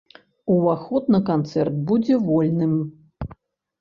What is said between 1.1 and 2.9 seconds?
на канцэрт будзе вольным.